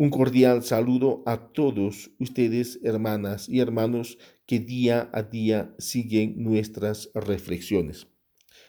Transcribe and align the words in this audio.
Un 0.00 0.08
cordial 0.08 0.62
saludo 0.62 1.22
a 1.26 1.52
todos 1.52 2.10
ustedes, 2.18 2.80
hermanas 2.82 3.50
y 3.50 3.60
hermanos, 3.60 4.16
que 4.46 4.58
día 4.58 5.10
a 5.12 5.24
día 5.24 5.74
siguen 5.78 6.42
nuestras 6.42 7.10
reflexiones. 7.12 8.06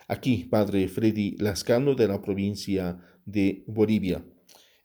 Aquí, 0.10 0.44
Padre 0.44 0.90
Freddy 0.90 1.38
Lascano 1.38 1.96
de 1.96 2.10
la 2.10 2.22
provincia 2.22 3.00
de 3.24 3.64
Bolivia. 3.66 4.26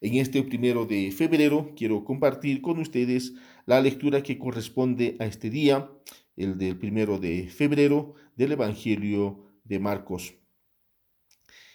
En 0.00 0.14
este 0.18 0.40
primero 0.44 0.86
de 0.86 1.10
febrero 1.10 1.72
quiero 1.76 2.04
compartir 2.04 2.62
con 2.62 2.78
ustedes 2.78 3.34
la 3.64 3.80
lectura 3.80 4.22
que 4.22 4.38
corresponde 4.38 5.16
a 5.18 5.26
este 5.26 5.50
día, 5.50 5.90
el 6.36 6.58
del 6.58 6.78
primero 6.78 7.18
de 7.18 7.48
febrero 7.48 8.14
del 8.36 8.52
Evangelio 8.52 9.46
de 9.64 9.80
Marcos. 9.80 10.36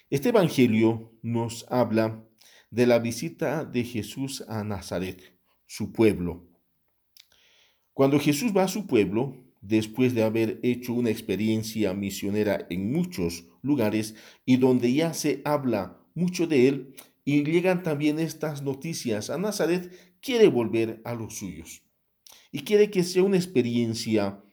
Este 0.09 0.29
Evangelio 0.29 1.11
nos 1.21 1.65
habla 1.67 2.25
de 2.71 2.87
la 2.87 2.99
visita 2.99 3.65
de 3.65 3.83
Jesús 3.83 4.43
a 4.47 4.63
Nazaret, 4.63 5.37
su 5.67 5.91
pueblo. 5.91 6.47
Cuando 7.93 8.19
Jesús 8.19 8.55
va 8.55 8.63
a 8.63 8.69
su 8.69 8.87
pueblo, 8.87 9.43
después 9.59 10.15
de 10.15 10.23
haber 10.23 10.59
hecho 10.63 10.93
una 10.93 11.09
experiencia 11.09 11.93
misionera 11.93 12.65
en 12.69 12.91
muchos 12.91 13.45
lugares 13.61 14.15
y 14.45 14.57
donde 14.57 14.93
ya 14.93 15.13
se 15.13 15.41
habla 15.45 15.99
mucho 16.15 16.47
de 16.47 16.67
él, 16.67 16.95
y 17.23 17.43
llegan 17.43 17.83
también 17.83 18.19
estas 18.19 18.63
noticias 18.63 19.29
a 19.29 19.37
Nazaret, 19.37 20.17
quiere 20.21 20.47
volver 20.47 21.01
a 21.03 21.13
los 21.13 21.37
suyos. 21.37 21.83
Y 22.51 22.61
quiere 22.61 22.89
que 22.89 23.03
sea 23.03 23.23
una 23.23 23.37
experiencia 23.37 24.43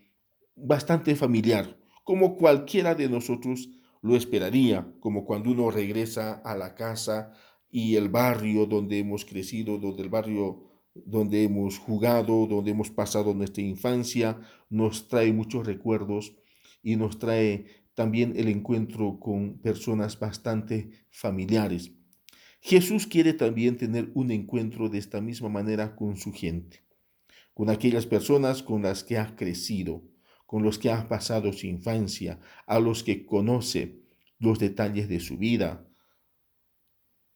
bastante 0.55 1.17
familiar, 1.17 1.79
como 2.05 2.37
cualquiera 2.37 2.95
de 2.95 3.09
nosotros 3.09 3.71
lo 4.03 4.17
esperaría, 4.17 4.93
como 5.01 5.25
cuando 5.25 5.51
uno 5.51 5.71
regresa 5.71 6.35
a 6.45 6.57
la 6.57 6.75
casa 6.75 7.33
y 7.71 7.97
el 7.97 8.09
barrio 8.09 8.67
donde 8.67 8.99
hemos 8.99 9.25
crecido, 9.25 9.79
donde 9.79 10.03
el 10.03 10.09
barrio 10.09 10.69
donde 10.95 11.45
hemos 11.45 11.79
jugado, 11.79 12.47
donde 12.47 12.71
hemos 12.71 12.91
pasado 12.91 13.35
nuestra 13.35 13.63
infancia, 13.63 14.41
nos 14.69 15.09
trae 15.09 15.33
muchos 15.33 15.67
recuerdos 15.67 16.35
y 16.83 16.97
nos 16.97 17.19
trae 17.19 17.67
también 17.95 18.35
el 18.37 18.49
encuentro 18.49 19.19
con 19.19 19.59
personas 19.59 20.19
bastante 20.19 20.91
familiares. 21.11 21.93
Jesús 22.61 23.07
quiere 23.07 23.33
también 23.33 23.77
tener 23.77 24.11
un 24.15 24.31
encuentro 24.31 24.89
de 24.89 24.99
esta 24.99 25.21
misma 25.21 25.49
manera 25.49 25.95
con 25.95 26.17
su 26.17 26.33
gente, 26.33 26.83
con 27.55 27.71
aquellas 27.71 28.07
personas 28.07 28.63
con 28.63 28.83
las 28.83 29.05
que 29.05 29.19
ha 29.19 29.37
crecido, 29.37 30.03
con 30.47 30.63
los 30.63 30.79
que 30.79 30.91
ha 30.91 31.09
pasado 31.09 31.53
su 31.53 31.67
infancia, 31.67 32.41
a 32.67 32.81
los 32.81 33.05
que 33.05 33.27
conoce 33.27 34.01
los 34.39 34.59
detalles 34.59 35.09
de 35.09 35.21
su 35.21 35.37
vida, 35.37 35.88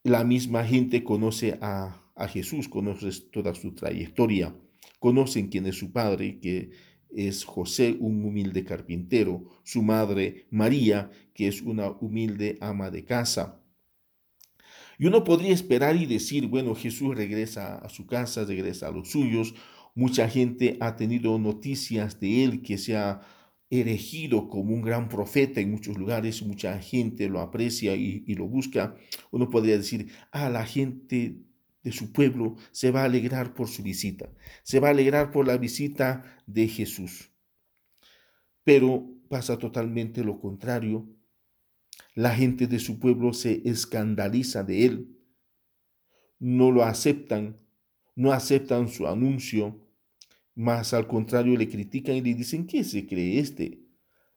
la 0.04 0.24
misma 0.24 0.64
gente 0.64 1.04
conoce 1.04 1.58
a, 1.60 1.98
Jesús, 2.28 2.68
conoce 2.68 3.10
toda 3.32 3.52
su 3.54 3.74
trayectoria, 3.74 4.54
conocen 5.00 5.48
quién 5.48 5.66
es 5.66 5.76
su 5.76 5.90
padre, 5.90 6.38
que 6.38 6.70
es 7.10 7.44
José, 7.44 7.96
un 7.98 8.24
humilde 8.24 8.64
carpintero, 8.64 9.44
su 9.64 9.82
madre 9.82 10.46
María, 10.50 11.10
que 11.34 11.48
es 11.48 11.62
una 11.62 11.90
humilde 11.90 12.58
ama 12.60 12.90
de 12.90 13.04
casa. 13.04 13.60
Y 14.98 15.06
uno 15.06 15.24
podría 15.24 15.52
esperar 15.52 15.96
y 15.96 16.06
decir, 16.06 16.46
bueno, 16.46 16.76
Jesús 16.76 17.16
regresa 17.16 17.76
a 17.76 17.88
su 17.88 18.06
casa, 18.06 18.44
regresa 18.44 18.86
a 18.86 18.92
los 18.92 19.10
suyos, 19.10 19.54
mucha 19.96 20.28
gente 20.28 20.76
ha 20.80 20.94
tenido 20.94 21.38
noticias 21.38 22.20
de 22.20 22.44
él 22.44 22.62
que 22.62 22.78
se 22.78 22.96
ha 22.96 23.20
erigido 23.72 24.50
como 24.50 24.74
un 24.74 24.82
gran 24.82 25.08
profeta 25.08 25.60
en 25.62 25.70
muchos 25.70 25.96
lugares, 25.96 26.42
mucha 26.42 26.78
gente 26.78 27.30
lo 27.30 27.40
aprecia 27.40 27.94
y, 27.96 28.22
lo 28.34 28.46
busca, 28.46 28.94
uno 29.30 29.48
podría 29.48 29.78
decir, 29.78 30.12
ah, 30.30 30.50
la 30.50 30.66
gente 30.66 31.38
de 31.82 31.90
su 31.92 32.12
pueblo 32.12 32.56
se 32.70 32.90
va 32.90 33.00
a 33.00 33.04
alegrar 33.06 33.54
por 33.54 33.68
su 33.68 33.82
visita, 33.82 34.30
se 34.62 34.78
va 34.78 34.88
a 34.88 34.90
alegrar 34.90 35.30
por 35.30 35.46
la 35.46 35.56
visita 35.56 36.22
de 36.46 36.68
Jesús. 36.68 37.30
Pero 38.62 39.08
pasa 39.30 39.58
totalmente 39.58 40.22
lo 40.22 40.38
contrario. 40.38 41.08
La 42.14 42.34
gente 42.34 42.66
de 42.66 42.78
su 42.78 43.00
pueblo 43.00 43.32
se 43.32 43.62
escandaliza 43.64 44.64
de 44.64 44.84
él, 44.84 45.18
no 46.38 46.70
lo 46.70 46.84
aceptan, 46.84 47.56
no 48.14 48.32
aceptan 48.32 48.88
su 48.88 49.08
anuncio, 49.08 49.80
más 50.54 50.94
al 50.94 51.06
contrario 51.06 51.56
le 51.56 51.68
critican 51.68 52.16
y 52.16 52.20
le 52.20 52.34
dicen, 52.34 52.66
¿qué 52.66 52.84
se 52.84 53.06
cree 53.06 53.38
este? 53.38 53.82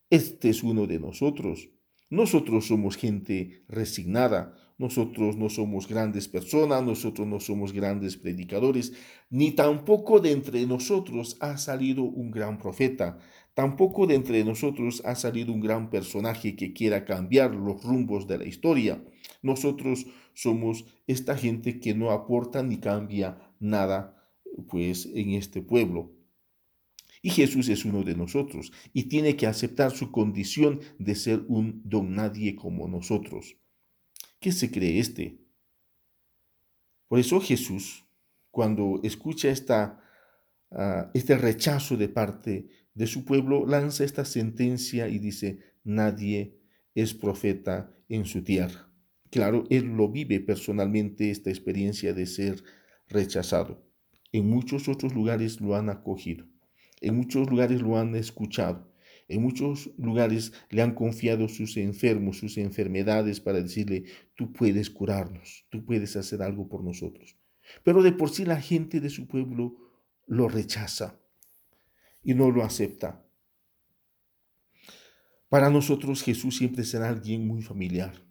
Este 0.09 0.49
es 0.49 0.63
uno 0.63 0.87
de 0.87 0.99
nosotros. 0.99 1.69
Nosotros 2.09 2.67
somos 2.67 2.97
gente 2.97 3.63
resignada, 3.67 4.53
nosotros 4.77 5.37
no 5.37 5.49
somos 5.49 5.87
grandes 5.87 6.27
personas, 6.27 6.83
nosotros 6.83 7.27
no 7.27 7.39
somos 7.39 7.73
grandes 7.73 8.15
predicadores, 8.15 8.93
ni 9.29 9.51
tampoco 9.51 10.19
de 10.19 10.31
entre 10.31 10.65
nosotros 10.67 11.37
ha 11.39 11.57
salido 11.57 12.03
un 12.03 12.29
gran 12.29 12.59
profeta, 12.59 13.17
tampoco 13.53 14.05
de 14.05 14.15
entre 14.15 14.43
nosotros 14.43 15.01
ha 15.05 15.15
salido 15.15 15.51
un 15.51 15.61
gran 15.61 15.89
personaje 15.89 16.55
que 16.55 16.73
quiera 16.73 17.05
cambiar 17.05 17.55
los 17.55 17.83
rumbos 17.83 18.27
de 18.27 18.37
la 18.37 18.45
historia. 18.45 19.03
Nosotros 19.41 20.05
somos 20.33 20.85
esta 21.07 21.35
gente 21.35 21.79
que 21.79 21.95
no 21.95 22.11
aporta 22.11 22.61
ni 22.61 22.77
cambia 22.77 23.39
nada 23.59 24.15
pues 24.67 25.07
en 25.13 25.31
este 25.31 25.61
pueblo. 25.61 26.13
Y 27.21 27.31
Jesús 27.31 27.69
es 27.69 27.85
uno 27.85 28.03
de 28.03 28.15
nosotros 28.15 28.71
y 28.93 29.03
tiene 29.03 29.35
que 29.35 29.47
aceptar 29.47 29.91
su 29.91 30.11
condición 30.11 30.79
de 30.99 31.15
ser 31.15 31.43
un 31.47 31.81
don 31.83 32.13
nadie 32.13 32.55
como 32.55 32.87
nosotros. 32.87 33.57
¿Qué 34.39 34.51
se 34.51 34.69
cree 34.69 34.99
este? 34.99 35.39
Por 37.07 37.19
eso 37.19 37.39
Jesús, 37.41 38.05
cuando 38.51 38.99
escucha 39.03 39.49
esta, 39.49 40.03
ah, 40.71 41.09
este 41.13 41.37
rechazo 41.37 41.97
de 41.97 42.09
parte 42.09 42.69
de 42.93 43.07
su 43.07 43.25
pueblo, 43.25 43.65
lanza 43.65 44.03
esta 44.03 44.23
sentencia 44.23 45.07
y 45.07 45.19
dice, 45.19 45.59
nadie 45.83 46.59
es 46.93 47.13
profeta 47.13 47.95
en 48.07 48.25
su 48.25 48.43
tierra. 48.43 48.91
Claro, 49.31 49.65
él 49.69 49.97
lo 49.97 50.09
vive 50.09 50.39
personalmente, 50.39 51.31
esta 51.31 51.49
experiencia 51.49 52.13
de 52.13 52.25
ser 52.25 52.63
rechazado. 53.07 53.83
En 54.35 54.49
muchos 54.49 54.89
otros 54.89 55.15
lugares 55.15 55.61
lo 55.61 55.77
han 55.77 55.89
acogido, 55.89 56.45
en 56.99 57.15
muchos 57.15 57.49
lugares 57.49 57.81
lo 57.81 57.97
han 57.97 58.17
escuchado, 58.17 58.93
en 59.29 59.41
muchos 59.41 59.91
lugares 59.97 60.51
le 60.69 60.81
han 60.81 60.93
confiado 60.93 61.47
sus 61.47 61.77
enfermos, 61.77 62.39
sus 62.39 62.57
enfermedades 62.57 63.39
para 63.39 63.61
decirle, 63.61 64.03
tú 64.35 64.51
puedes 64.51 64.89
curarnos, 64.89 65.65
tú 65.69 65.85
puedes 65.85 66.17
hacer 66.17 66.41
algo 66.41 66.67
por 66.67 66.83
nosotros. 66.83 67.37
Pero 67.85 68.03
de 68.03 68.11
por 68.11 68.29
sí 68.29 68.43
la 68.43 68.59
gente 68.59 68.99
de 68.99 69.09
su 69.09 69.25
pueblo 69.25 69.77
lo 70.27 70.49
rechaza 70.49 71.17
y 72.21 72.33
no 72.33 72.51
lo 72.51 72.61
acepta. 72.61 73.25
Para 75.47 75.69
nosotros 75.69 76.23
Jesús 76.23 76.57
siempre 76.57 76.83
será 76.83 77.07
alguien 77.07 77.47
muy 77.47 77.61
familiar, 77.61 78.21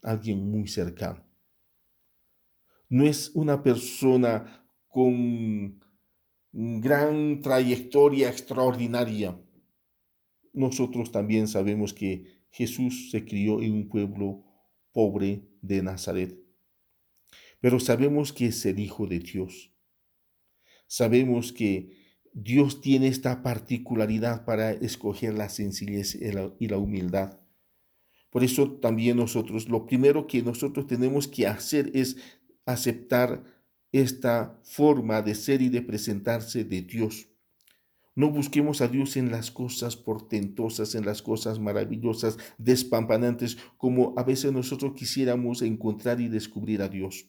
alguien 0.00 0.48
muy 0.48 0.68
cercano. 0.68 1.26
No 2.88 3.04
es 3.04 3.32
una 3.34 3.64
persona 3.64 4.60
con 4.90 5.80
gran 6.52 7.40
trayectoria 7.40 8.28
extraordinaria. 8.28 9.40
Nosotros 10.52 11.12
también 11.12 11.46
sabemos 11.46 11.94
que 11.94 12.44
Jesús 12.50 13.10
se 13.10 13.24
crió 13.24 13.62
en 13.62 13.72
un 13.72 13.88
pueblo 13.88 14.44
pobre 14.92 15.48
de 15.62 15.82
Nazaret, 15.82 16.36
pero 17.60 17.78
sabemos 17.78 18.32
que 18.32 18.46
es 18.46 18.66
el 18.66 18.80
Hijo 18.80 19.06
de 19.06 19.20
Dios. 19.20 19.72
Sabemos 20.88 21.52
que 21.52 21.96
Dios 22.32 22.80
tiene 22.80 23.06
esta 23.06 23.42
particularidad 23.42 24.44
para 24.44 24.72
escoger 24.72 25.34
la 25.34 25.48
sencillez 25.48 26.16
y 26.16 26.66
la 26.68 26.78
humildad. 26.78 27.38
Por 28.30 28.42
eso 28.42 28.72
también 28.72 29.16
nosotros, 29.16 29.68
lo 29.68 29.86
primero 29.86 30.26
que 30.26 30.42
nosotros 30.42 30.86
tenemos 30.88 31.28
que 31.28 31.46
hacer 31.46 31.90
es 31.94 32.16
aceptar 32.64 33.44
esta 33.92 34.60
forma 34.62 35.22
de 35.22 35.34
ser 35.34 35.62
y 35.62 35.68
de 35.68 35.82
presentarse 35.82 36.64
de 36.64 36.82
Dios. 36.82 37.28
No 38.14 38.30
busquemos 38.30 38.80
a 38.80 38.88
Dios 38.88 39.16
en 39.16 39.30
las 39.30 39.50
cosas 39.50 39.96
portentosas, 39.96 40.94
en 40.94 41.06
las 41.06 41.22
cosas 41.22 41.58
maravillosas, 41.58 42.36
despampanantes, 42.58 43.56
como 43.76 44.14
a 44.16 44.24
veces 44.24 44.52
nosotros 44.52 44.92
quisiéramos 44.94 45.62
encontrar 45.62 46.20
y 46.20 46.28
descubrir 46.28 46.82
a 46.82 46.88
Dios. 46.88 47.26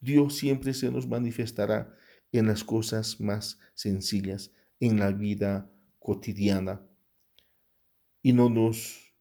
Dios 0.00 0.36
siempre 0.36 0.74
se 0.74 0.90
nos 0.90 1.06
manifestará 1.06 1.94
en 2.32 2.46
las 2.46 2.64
cosas 2.64 3.20
más 3.20 3.58
sencillas, 3.74 4.52
en 4.80 4.98
la 4.98 5.10
vida 5.12 5.70
cotidiana. 5.98 6.82
Y 8.22 8.32
no 8.32 8.50
nos 8.50 9.14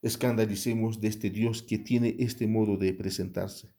escandalicemos 0.00 1.00
de 1.00 1.08
este 1.08 1.30
Dios 1.30 1.62
que 1.62 1.78
tiene 1.78 2.16
este 2.18 2.46
modo 2.46 2.76
de 2.76 2.94
presentarse. 2.94 3.74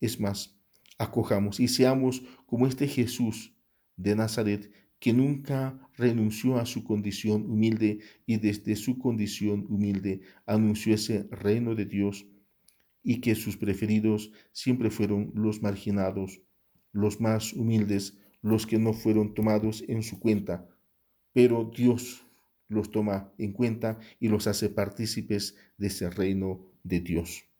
Es 0.00 0.20
más, 0.20 0.61
acojamos 0.98 1.60
y 1.60 1.68
seamos 1.68 2.22
como 2.46 2.66
este 2.66 2.86
Jesús 2.88 3.54
de 3.96 4.14
Nazaret 4.16 4.72
que 4.98 5.12
nunca 5.12 5.80
renunció 5.96 6.58
a 6.58 6.66
su 6.66 6.84
condición 6.84 7.50
humilde 7.50 7.98
y 8.24 8.36
desde 8.36 8.76
su 8.76 8.98
condición 8.98 9.66
humilde 9.68 10.20
anunció 10.46 10.94
ese 10.94 11.26
reino 11.30 11.74
de 11.74 11.86
Dios 11.86 12.26
y 13.02 13.20
que 13.20 13.34
sus 13.34 13.56
preferidos 13.56 14.30
siempre 14.52 14.90
fueron 14.90 15.32
los 15.34 15.60
marginados, 15.60 16.40
los 16.92 17.20
más 17.20 17.52
humildes, 17.52 18.16
los 18.42 18.66
que 18.66 18.78
no 18.78 18.92
fueron 18.92 19.34
tomados 19.34 19.84
en 19.88 20.04
su 20.04 20.20
cuenta, 20.20 20.68
pero 21.32 21.70
Dios 21.76 22.24
los 22.68 22.90
toma 22.90 23.32
en 23.38 23.52
cuenta 23.52 23.98
y 24.20 24.28
los 24.28 24.46
hace 24.46 24.68
partícipes 24.68 25.56
de 25.78 25.88
ese 25.88 26.10
reino 26.10 26.64
de 26.84 27.00
Dios. 27.00 27.51